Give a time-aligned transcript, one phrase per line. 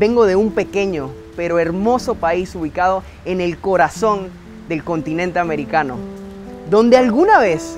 [0.00, 4.30] Vengo de un pequeño pero hermoso país ubicado en el corazón
[4.66, 5.96] del continente americano,
[6.70, 7.76] donde alguna vez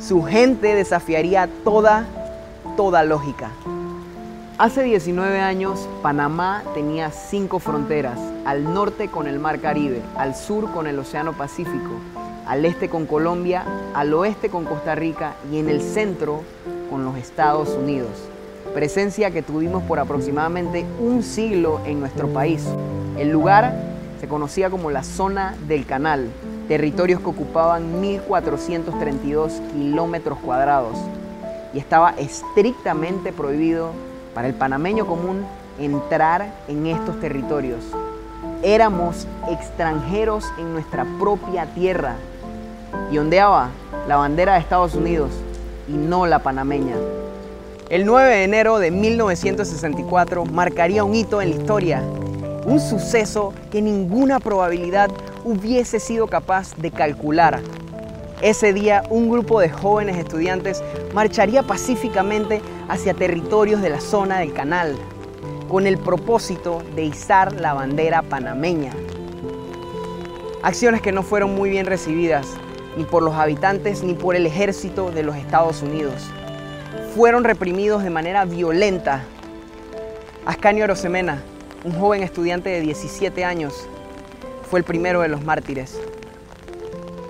[0.00, 2.08] su gente desafiaría toda,
[2.76, 3.52] toda lógica.
[4.58, 10.72] Hace 19 años, Panamá tenía cinco fronteras, al norte con el Mar Caribe, al sur
[10.72, 12.00] con el Océano Pacífico,
[12.48, 13.62] al este con Colombia,
[13.94, 16.42] al oeste con Costa Rica y en el centro
[16.90, 18.28] con los Estados Unidos.
[18.74, 22.64] Presencia que tuvimos por aproximadamente un siglo en nuestro país.
[23.18, 23.74] El lugar
[24.20, 26.28] se conocía como la zona del canal,
[26.68, 30.96] territorios que ocupaban 1.432 kilómetros cuadrados
[31.74, 33.90] y estaba estrictamente prohibido
[34.34, 35.44] para el panameño común
[35.80, 37.84] entrar en estos territorios.
[38.62, 42.14] Éramos extranjeros en nuestra propia tierra
[43.10, 43.70] y ondeaba
[44.06, 45.32] la bandera de Estados Unidos
[45.88, 46.94] y no la panameña.
[47.90, 52.00] El 9 de enero de 1964 marcaría un hito en la historia,
[52.64, 55.10] un suceso que ninguna probabilidad
[55.42, 57.60] hubiese sido capaz de calcular.
[58.42, 64.52] Ese día un grupo de jóvenes estudiantes marcharía pacíficamente hacia territorios de la zona del
[64.52, 64.94] canal,
[65.68, 68.92] con el propósito de izar la bandera panameña.
[70.62, 72.46] Acciones que no fueron muy bien recibidas,
[72.96, 76.30] ni por los habitantes ni por el ejército de los Estados Unidos.
[77.14, 79.24] Fueron reprimidos de manera violenta.
[80.46, 81.42] Ascanio Arosemena,
[81.82, 83.88] un joven estudiante de 17 años,
[84.70, 86.00] fue el primero de los mártires.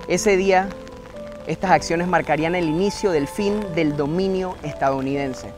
[0.07, 0.69] Ese día,
[1.47, 5.51] estas acciones marcarían el inicio del fin del dominio estadounidense.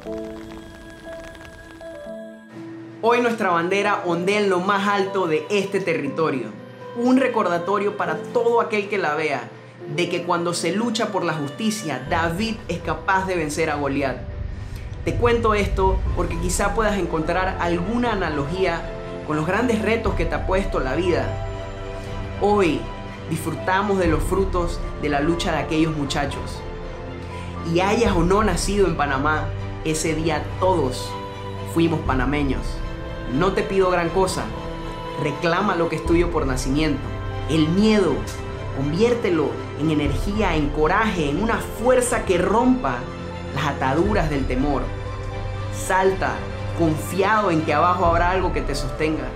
[3.01, 6.47] Hoy nuestra bandera ondea en lo más alto de este territorio.
[6.95, 9.49] Un recordatorio para todo aquel que la vea
[9.95, 14.17] de que cuando se lucha por la justicia, David es capaz de vencer a Goliat.
[15.05, 18.81] Te cuento esto porque quizá puedas encontrar alguna analogía
[19.27, 21.25] con los grandes retos que te ha puesto la vida.
[22.41, 22.79] Hoy
[23.29, 26.61] disfrutamos de los frutos de la lucha de aquellos muchachos.
[27.73, 29.45] Y hayas o no nacido en Panamá,
[29.85, 31.09] ese día todos
[31.73, 32.61] fuimos panameños.
[33.33, 34.43] No te pido gran cosa,
[35.21, 37.01] reclama lo que es tuyo por nacimiento.
[37.49, 38.13] El miedo,
[38.75, 42.97] conviértelo en energía, en coraje, en una fuerza que rompa
[43.55, 44.83] las ataduras del temor.
[45.73, 46.35] Salta,
[46.77, 49.27] confiado en que abajo habrá algo que te sostenga.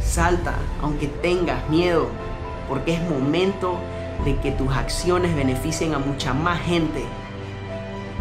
[0.00, 2.08] Salta, aunque tengas miedo,
[2.68, 3.78] porque es momento
[4.24, 7.04] de que tus acciones beneficien a mucha más gente.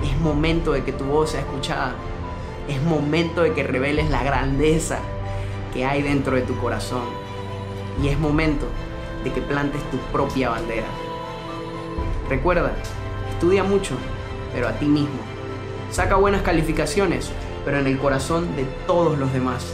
[0.03, 1.93] Es momento de que tu voz sea escuchada.
[2.67, 4.99] Es momento de que reveles la grandeza
[5.73, 7.05] que hay dentro de tu corazón.
[8.01, 8.67] Y es momento
[9.25, 10.87] de que plantes tu propia bandera.
[12.29, 12.71] Recuerda,
[13.31, 13.95] estudia mucho,
[14.53, 15.19] pero a ti mismo.
[15.91, 17.31] Saca buenas calificaciones,
[17.65, 19.73] pero en el corazón de todos los demás.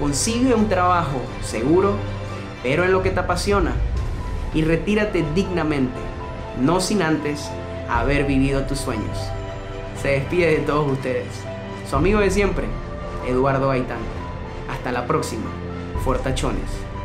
[0.00, 1.94] Consigue un trabajo seguro,
[2.62, 3.72] pero en lo que te apasiona.
[4.54, 5.98] Y retírate dignamente,
[6.60, 7.50] no sin antes
[7.88, 9.18] haber vivido tus sueños.
[10.00, 11.28] Se despide de todos ustedes.
[11.88, 12.66] Su amigo de siempre,
[13.26, 13.98] Eduardo Gaitán.
[14.70, 15.46] Hasta la próxima,
[16.04, 16.95] Fortachones.